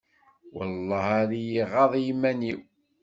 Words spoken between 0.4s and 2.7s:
Welleh ar i y-iɣaḍ yiman-iw!